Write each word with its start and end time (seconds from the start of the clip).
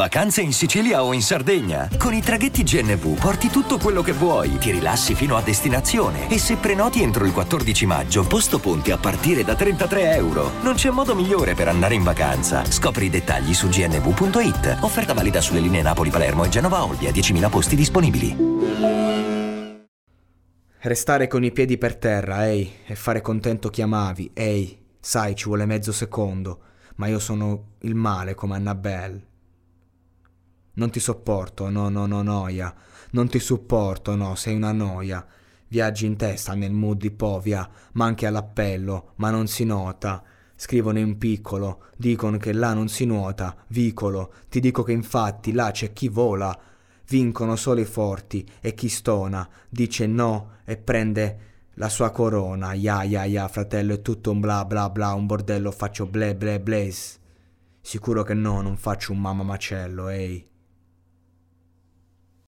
Vacanze 0.00 0.40
in 0.40 0.54
Sicilia 0.54 1.04
o 1.04 1.12
in 1.12 1.20
Sardegna? 1.20 1.86
Con 1.98 2.14
i 2.14 2.22
traghetti 2.22 2.62
GNV 2.62 3.20
porti 3.20 3.48
tutto 3.48 3.76
quello 3.76 4.00
che 4.00 4.12
vuoi, 4.12 4.56
ti 4.56 4.70
rilassi 4.70 5.14
fino 5.14 5.36
a 5.36 5.42
destinazione 5.42 6.30
e 6.30 6.38
se 6.38 6.56
prenoti 6.56 7.02
entro 7.02 7.26
il 7.26 7.34
14 7.34 7.84
maggio, 7.84 8.26
posto 8.26 8.58
ponti 8.60 8.92
a 8.92 8.96
partire 8.96 9.44
da 9.44 9.54
33 9.54 10.14
euro. 10.14 10.52
Non 10.62 10.72
c'è 10.72 10.88
modo 10.88 11.14
migliore 11.14 11.52
per 11.52 11.68
andare 11.68 11.96
in 11.96 12.02
vacanza. 12.02 12.64
Scopri 12.64 13.04
i 13.04 13.10
dettagli 13.10 13.52
su 13.52 13.68
gnv.it. 13.68 14.78
Offerta 14.80 15.12
valida 15.12 15.42
sulle 15.42 15.60
linee 15.60 15.82
Napoli-Palermo 15.82 16.44
e 16.44 16.48
Genova-Olbia, 16.48 17.10
10.000 17.10 17.50
posti 17.50 17.76
disponibili. 17.76 18.36
Restare 20.78 21.26
con 21.26 21.44
i 21.44 21.52
piedi 21.52 21.76
per 21.76 21.96
terra, 21.96 22.48
ehi, 22.48 22.72
e 22.86 22.94
fare 22.94 23.20
contento 23.20 23.68
chi 23.68 23.82
amavi, 23.82 24.30
ehi, 24.32 24.78
sai, 24.98 25.34
ci 25.34 25.44
vuole 25.44 25.66
mezzo 25.66 25.92
secondo, 25.92 26.60
ma 26.94 27.06
io 27.06 27.18
sono 27.18 27.72
il 27.80 27.94
male 27.94 28.34
come 28.34 28.56
Annabelle. 28.56 29.28
Non 30.74 30.90
ti 30.90 31.00
sopporto, 31.00 31.68
no, 31.68 31.88
no, 31.88 32.06
no, 32.06 32.22
noia. 32.22 32.74
Non 33.10 33.28
ti 33.28 33.38
supporto, 33.38 34.14
no, 34.14 34.34
sei 34.34 34.54
una 34.54 34.72
noia. 34.72 35.26
Viaggi 35.66 36.06
in 36.06 36.16
testa 36.16 36.54
nel 36.54 36.72
mood 36.72 36.98
di 36.98 37.10
povia, 37.10 37.68
ma 37.92 38.04
anche 38.04 38.26
all'appello, 38.26 39.12
ma 39.16 39.30
non 39.30 39.46
si 39.46 39.64
nota. 39.64 40.22
Scrivono 40.54 40.98
in 40.98 41.16
piccolo, 41.16 41.84
dicono 41.96 42.36
che 42.36 42.52
là 42.52 42.74
non 42.74 42.88
si 42.88 43.04
nuota, 43.04 43.56
vicolo. 43.68 44.32
Ti 44.48 44.60
dico 44.60 44.82
che 44.82 44.92
infatti 44.92 45.52
là 45.52 45.70
c'è 45.70 45.92
chi 45.92 46.08
vola. 46.08 46.56
Vincono 47.08 47.56
solo 47.56 47.80
i 47.80 47.84
forti 47.84 48.46
e 48.60 48.74
chi 48.74 48.88
stona 48.88 49.48
dice 49.68 50.06
no 50.06 50.58
e 50.64 50.76
prende 50.76 51.38
la 51.74 51.88
sua 51.88 52.10
corona. 52.10 52.74
Ya 52.74 53.04
ya 53.04 53.24
ya, 53.24 53.48
fratello, 53.48 53.94
è 53.94 54.02
tutto 54.02 54.30
un 54.30 54.40
bla 54.40 54.64
bla 54.64 54.90
bla, 54.90 55.14
un 55.14 55.26
bordello 55.26 55.70
faccio 55.70 56.06
ble 56.06 56.36
ble 56.36 56.60
blaze. 56.60 57.18
Sicuro 57.80 58.22
che 58.22 58.34
no, 58.34 58.60
non 58.60 58.76
faccio 58.76 59.12
un 59.12 59.18
mamma 59.18 59.42
macello, 59.42 60.08
ehi. 60.08 60.49